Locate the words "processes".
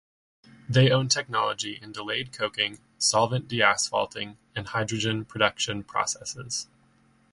5.83-6.67